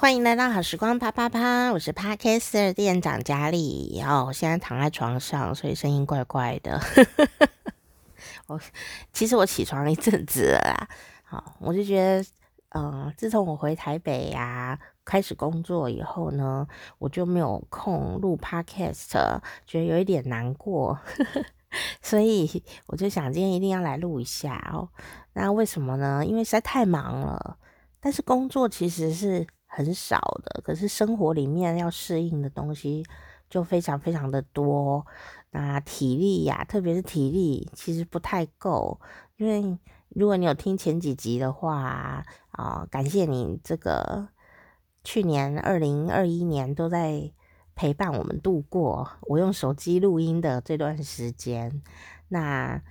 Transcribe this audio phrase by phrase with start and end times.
[0.00, 4.00] 欢迎来到好时光啪啪啪，我是 Podcaster 店长佳丽。
[4.06, 6.80] 哦，我现在躺在床上，所以声音怪怪的。
[8.46, 8.60] 我
[9.12, 10.88] 其实我起床了一阵子了啦，
[11.24, 12.24] 好，我就觉得，
[12.78, 16.68] 嗯、自从我回台北呀、啊，开始工作以后呢，
[16.98, 20.96] 我就没有空录 Podcast，觉得有一点难过，
[22.00, 24.90] 所以我就想今天一定要来录一下哦。
[25.32, 26.24] 那为什么呢？
[26.24, 27.58] 因为实在太忙了，
[27.98, 29.44] 但是工作其实是。
[29.68, 33.04] 很少的，可是生活里面要适应的东西
[33.48, 35.06] 就非常非常的多。
[35.50, 39.00] 那体力呀，特别是体力，其实不太够。
[39.36, 44.28] 因为如果你有听前几集的话啊，感谢你这个
[45.04, 47.30] 去年二零二一年都在
[47.74, 51.82] 陪伴我们度过我用手机录音的这段时间。
[52.28, 52.82] 那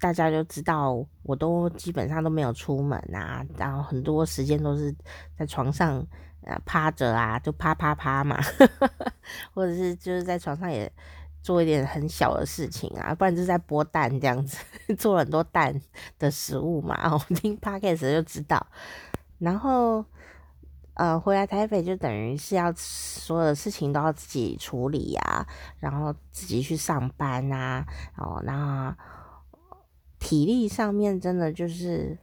[0.00, 4.94] 大家就知道，我都基本上都没有出门啊，然后很多时间都是
[5.36, 6.04] 在床上
[6.42, 8.38] 呃趴着啊，就啪啪啪嘛，
[9.52, 10.90] 或者是就是在床上也
[11.42, 14.56] 做一点很小的事情啊，不然就是在剥蛋这样子，
[14.96, 15.74] 做了很多蛋
[16.18, 18.64] 的食物嘛， 我听 podcast 就知道。
[19.38, 20.04] 然后
[20.94, 25.44] 呃回来台北就等于是要所有的事情都要自己处理啊，
[25.80, 27.84] 然后自己去上班啊，
[28.16, 28.94] 哦，然后。
[30.28, 32.18] 体力上面真的就是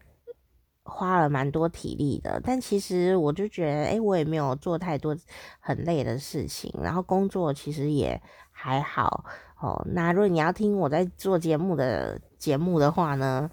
[0.84, 5.18] 花了蛮多体力的，但其实我就觉得，哎、我也没有做太多
[5.60, 9.26] 很累的事情，然后工作其实也还好
[9.60, 9.84] 哦。
[9.90, 13.50] 那如果你要听我在做节目的节目的话呢，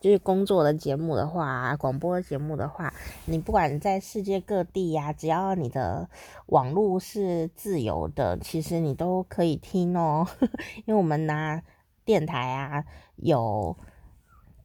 [0.00, 2.92] 就是工作的节目的话，广播节目的话，
[3.26, 6.08] 你不管在世界各地呀、只要你的
[6.46, 10.26] 网络是自由的，其实你都可以听哦，
[10.84, 11.62] 因为我们拿。
[12.10, 13.76] 电台啊，有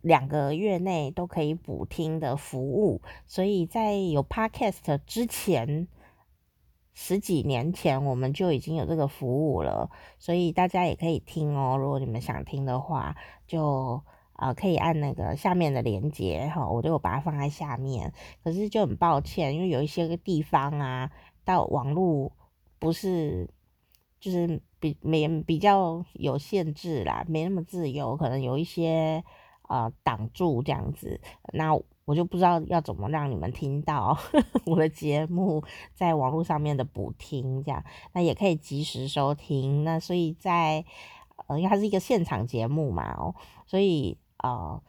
[0.02, 5.88] 两个月内都可以补听的服务，所以在有 Podcast 之前，
[6.96, 11.78] 十几年前我们就已经有这个服务了，所以大家也可以听哦。
[11.78, 13.16] 如果你们想听的话，
[13.46, 14.02] 就
[14.34, 18.12] 啊、可以按那个下面的链接哈，我就把它放在下面。
[18.44, 21.12] 可是就很抱歉，因为有一些个地方啊，
[21.44, 22.32] 到网络
[22.80, 23.48] 不是
[24.20, 24.60] 就是。
[25.02, 29.24] 没比较有限制啦，没那么自由，可能有一些
[29.70, 31.20] 呃挡住这样子，
[31.54, 31.74] 那
[32.06, 34.18] 我就不知道要怎么让你们听到
[34.68, 35.64] 我的节目
[35.94, 39.84] 在网络上面的补听这样，那也可以及时收听。
[39.84, 40.84] 那所以在
[41.48, 43.36] 呃，因为它是一个现场节目嘛，哦，
[43.66, 44.82] 所以呃。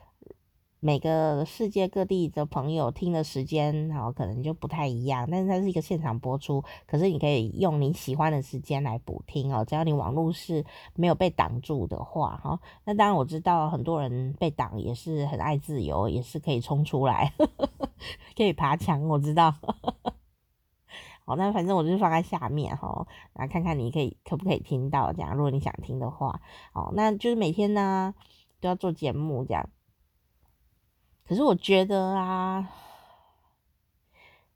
[0.86, 10.64] 每个世界各地的朋友听的时间，好可能就不太一样，但是它是一个现场播出，可是你可以用你喜欢的时间来补听哦，只要你网络是
[10.94, 17.32] 没有被挡住的话，哈，那当然我知道很多人被挡也是很爱自由，也是可以冲出来，
[18.36, 19.53] 可以爬墙，我知道，
[21.26, 23.04] 好，那反正我就放在下面哈，
[23.34, 26.41] 那看看你可以可不可以听到这样，如果你想听的话，
[26.74, 28.14] 哦，那就是每天呢
[28.60, 29.68] 都要做节目这样。
[31.36, 32.66] 可是我觉得啊，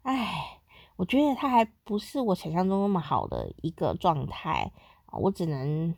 [0.00, 0.58] 哎，
[0.96, 4.72] 我觉得他还不是我想象中那么好的一个状态，
[5.12, 5.94] 我只能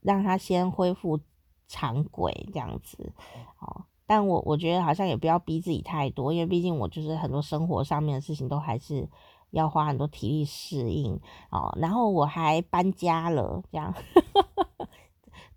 [0.00, 1.20] 让他先恢复
[1.66, 3.12] 常轨这样子
[3.58, 3.84] 哦。
[4.06, 9.06] 但我我觉得好像也不要逼自己太多，因为毕竟我就是很多生活上面的事情都还是
[9.50, 11.12] 要花很多体力适应
[11.50, 11.76] 哦。
[11.78, 13.92] 然后我还搬家了，这样。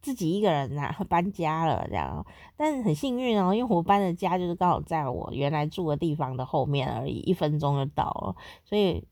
[0.02, 2.26] 自己一个人呐、啊，搬家了这样，
[2.58, 9.04] 但是很幸运哦，因为我搬的家就是刚好在我原来住的地方的后面而已，一分钟就到了，所以，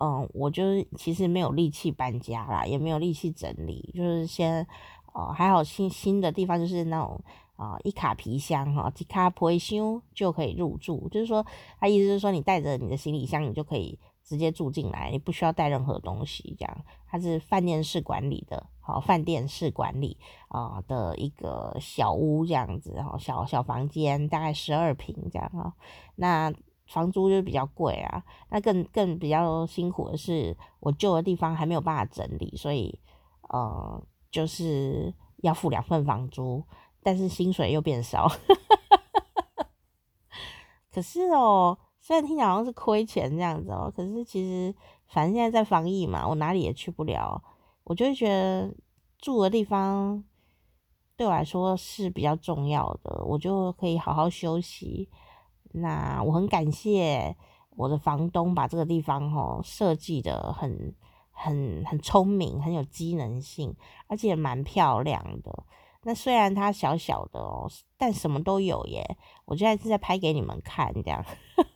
[0.00, 4.66] 嗯，我就是其实没有力气搬家啦，也没有力气整理，就是先，
[5.14, 7.18] 哦，还好新新的地方就是那种
[7.56, 11.44] 啊、一卡皮箱哈，一卡皮箱就可以入住，就是说，
[11.80, 13.98] 他意思是说你带着你的行李箱，你就可以。
[14.24, 16.84] 直接住进来，你不需要带任何东西，这样。
[17.06, 20.16] 它是饭店式管理的，好，饭店式管理
[20.48, 25.74] 啊、的一个小屋这样子，哈，小小房间大概十二坪这样哈，
[26.16, 26.50] 那
[26.86, 32.98] 房租就比较贵啊，那更更比较辛苦的是，我旧的地方还没有办法整理，所以
[33.50, 35.12] 呃就是
[35.42, 36.64] 要付两份房租，
[37.02, 38.26] 但是薪水又变少，
[40.90, 41.76] 可是哦。
[42.00, 44.74] 虽然听起来好像是亏钱这样子哦，可是其实
[45.08, 47.42] 反正现在在防疫嘛，我哪里也去不了，
[47.88, 48.70] 我就会觉得
[49.18, 50.22] 住的地方
[51.16, 55.08] 对我来说是比较重要的，我就可以好好休息。
[55.72, 57.34] 那我很感谢
[57.70, 60.94] 我的房东把这个地方哦设计的很
[61.30, 63.74] 很很聪明，很有机能性，
[64.06, 65.64] 而且蛮漂亮的。
[66.04, 69.16] 那虽然它小小的哦，但什么都有耶。
[69.44, 71.24] 我现在是在拍给你们看，这样，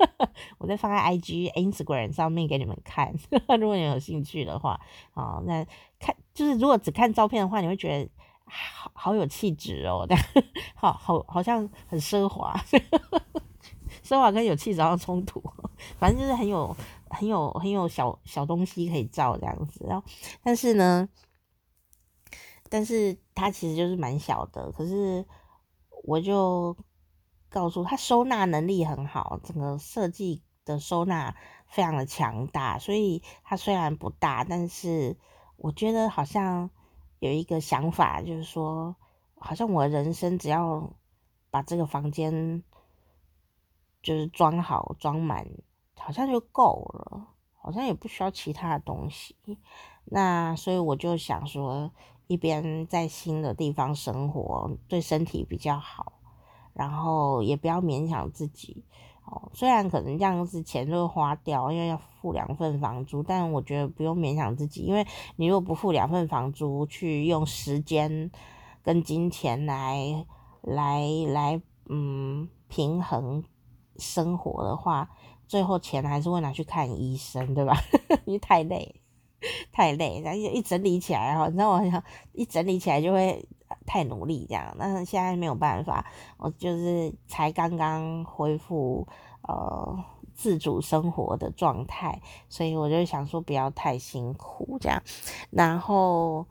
[0.58, 3.12] 我在放在 IG、Instagram 上面给你们看。
[3.58, 4.80] 如果你有兴趣的话，
[5.14, 5.66] 哦，那
[5.98, 8.10] 看就是如果只看照片的话，你会觉得
[8.44, 10.18] 好好有气质哦，但
[10.76, 12.54] 好好好像很奢华，
[14.04, 15.42] 奢华跟有气质好像冲突。
[15.98, 16.74] 反正就是很有
[17.10, 20.06] 很有很有小小东西可以照这样子，然后
[20.42, 21.08] 但是呢。
[22.72, 25.26] 但是它其实就是蛮小的，可是
[26.04, 26.74] 我就
[27.50, 31.36] 告诉他，收纳能力很好，整个设计的收纳
[31.66, 35.18] 非常的强大，所以它虽然不大，但是
[35.56, 36.70] 我觉得好像
[37.18, 38.96] 有一个想法，就是说，
[39.34, 40.94] 好像我人生只要
[41.50, 42.62] 把这个房间
[44.02, 45.46] 就是装好装满，
[45.98, 47.26] 好像就够了，
[47.60, 49.36] 好像也不需要其他的东西。
[50.06, 51.92] 那所以我就想说。
[52.32, 56.14] 一边在新的地方生活，对身体比较好，
[56.72, 58.82] 然后也不要勉强自己
[59.26, 59.50] 哦。
[59.52, 65.06] 虽然可能这样子钱就会花掉，因为要付两份房租，但我觉得不用勉强自己，因为
[65.36, 68.30] 你如果不付两份房租，去用时间
[68.82, 70.24] 跟金钱来
[70.62, 73.44] 来来，嗯，平衡
[73.98, 75.10] 生活的话，
[75.46, 77.76] 最后钱还是会拿去看医生，对吧？
[78.24, 79.01] 因为太累。
[79.72, 82.02] 太累，然后一整理起来哈，你知道我想
[82.32, 83.46] 一整理起来就会
[83.86, 86.06] 太努力这样，但是现在没有办法，
[86.36, 89.06] 我就是才刚刚恢复
[89.42, 90.04] 呃
[90.34, 95.02] 自主生活的状态，所以我就想说不要太辛苦这样，
[95.50, 96.46] 然后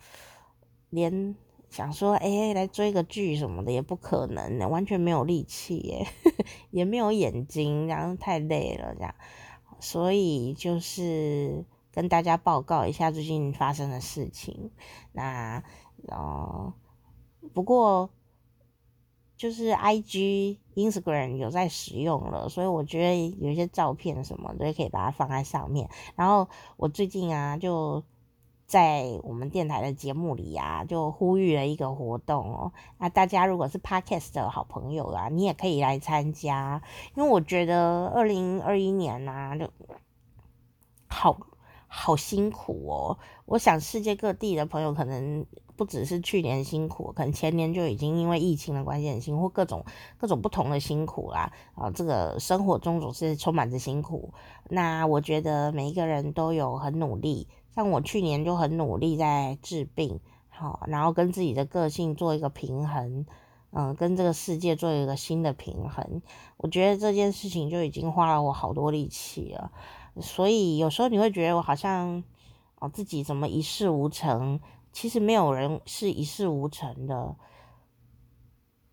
[0.90, 1.36] 连
[1.70, 6.08] 想说哎、来追个剧什么的也不可能，完全没有力气耶，
[6.72, 9.16] 也没有眼睛，然后太累了这样，
[9.80, 11.64] 所以就是。
[11.92, 14.72] 跟大家报告一下最近发生的事情。
[15.12, 15.64] 那
[16.08, 16.74] 呃，
[17.54, 18.10] 不过
[19.36, 25.90] 就是 IG、Instagram 有在使用了，所以我觉得有一些照片什么的可以把它放在上面。
[26.16, 26.48] 然后
[26.78, 28.04] 我最近啊，就
[28.66, 32.72] 在我们电台的节目里啊，就呼吁了一个活动哦。
[33.00, 36.82] 那大家如果是 Podcast 的好朋友啊，你也可以来参加，
[37.16, 39.70] 因为我觉得二零二一年啊，就
[41.08, 41.38] 好。
[41.94, 43.18] 好辛苦哦！
[43.46, 45.46] 我想世界各地的朋友可能
[45.76, 49.84] 不只是去年辛苦，可能前年就已经因为疫情的关系很辛苦，各种
[50.18, 51.52] 各种不同的辛苦啦。
[51.76, 54.34] 啊，这个生活中总是充满着辛苦。
[54.70, 63.26] 那我觉得每一个人都有很努力，像我去年就很努力在治病，好，然后跟自己的个性做一个平衡，
[63.72, 66.22] 嗯，跟这个世界做一个新的平衡。
[66.56, 69.72] 我觉得这件事情就已经花了我好多力气了。
[70.20, 72.24] 所以有时候你会觉得我好像
[72.80, 74.60] 哦，自己怎么一事无成？
[74.92, 77.36] 其实没有人是一事无成的，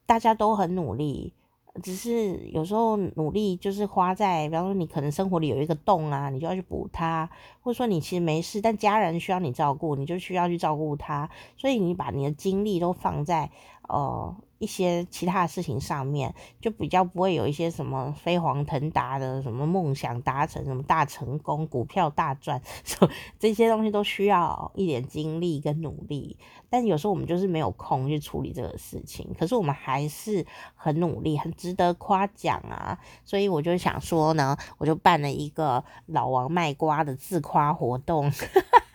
[0.06, 1.35] 大家都很努力，
[1.82, 7.29] 只是有时候努力就是花在，比方说你可能生活里有一个洞啊，你就要去补它，
[7.61, 13.50] 或者说你其实没事，但家人需要你照顾，你就需要去照顾他，所以你把你的精力都放在
[13.88, 14.37] 哦。
[14.58, 22.60] 一些其他的事情上面，就比较不会有一些什么飞黄腾达的什么梦想达成，什么大成功、股票大赚，
[23.38, 26.37] 这些东西都需要一点精力跟努力。
[26.70, 30.44] 但有时候我们就是没有空去处理这个事情，可是我们还是
[30.75, 32.99] 很努力，很值得夸奖啊！
[33.25, 38.31] 所以我就想说呢，我就办了一个老王卖瓜的自夸活动。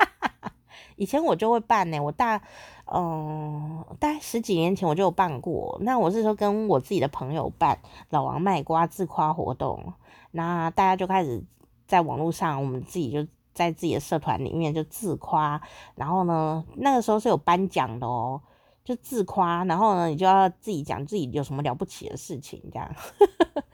[0.96, 2.42] 以前我就会办呢，我大，
[2.86, 5.78] 嗯，大概十几年前我就有办过。
[5.82, 9.94] 那我是说跟我自己的朋友办老王卖瓜自夸活动，
[10.32, 11.44] 那大家就开始
[11.88, 15.62] 在网络上，我们自己就在自己的社团里面就自夸，
[15.96, 18.42] 然后呢，那个时候是有颁奖的哦，
[18.84, 22.90] 就自夸，然后呢，你就要自己讲自己有什么了不起的事情，这样。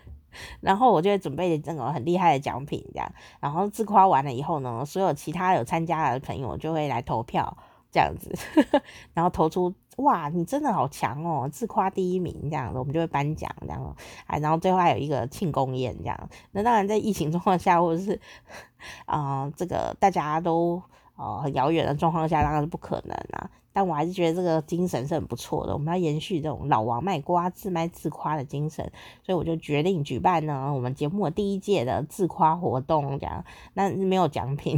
[0.61, 3.11] 然后我就会准备这种很厉害的奖品，这样。
[3.39, 7.57] 然后自夸完了以后呢，所有其他有参加的朋友就会来投票，
[7.91, 8.33] 这样子。
[9.13, 13.95] 然后投出哇，你真的好强哦，自夸第一名这样子，我们就会颁奖这样。
[14.27, 16.29] 哎，然后最后还有一个庆功宴这样。
[16.51, 18.19] 那当然在疫情 状况下，或者是
[19.05, 20.81] 啊、这个大家都
[21.19, 23.49] 哦很遥远的状况下，当然是不可能啊。
[23.71, 28.83] 但我还是觉得这个精神是很不错的，我们要延续这种老王卖瓜、自卖自夸的精神，
[29.23, 33.45] 所以我就决定举办呢我们节目的第一届的自夸活动，这样，
[33.75, 34.77] 那没有奖品，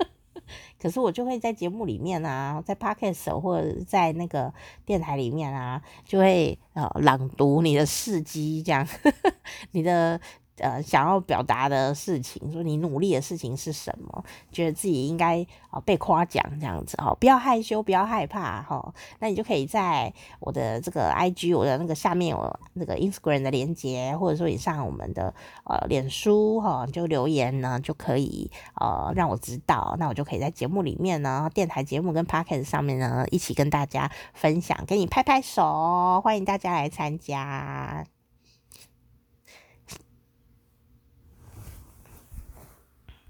[0.80, 4.52] 可是我就会在节目里面啊，在 Podcast 或者在那个
[4.86, 8.88] 电台里面啊，就会呃朗读你的事迹，这样，
[9.72, 10.18] 你的
[10.58, 25.34] 呃想要表达的事情，说你努力的事情是什么，觉得自己应该啊被夸奖这样子哦，不要害羞，不要害怕哈，那你就可以在我的这个 IG，我的那个下面有那个 Instagram 的连接，或者说你上我们的
[25.64, 38.15] 呃脸书哈，就留言呢就可以呃让我知道，那我就可以在节目里面呢，电台节目跟 Podcast 上面呢一起跟大家分享，给你拍拍手，欢迎大家来参加。